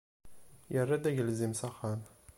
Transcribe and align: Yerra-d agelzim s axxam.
Yerra-d 0.73 1.09
agelzim 1.09 1.53
s 1.55 1.61
axxam. 1.69 2.01